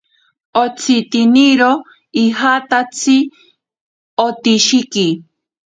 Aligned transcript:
Otsitiniro 0.61 1.69
ijatatsi 2.23 3.17
otsishiki. 4.27 5.07